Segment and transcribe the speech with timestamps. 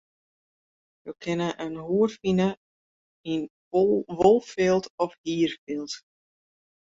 [1.07, 2.47] Jo kinne in hoed fine
[3.33, 3.41] yn
[4.19, 5.93] wolfilt of hierfilt.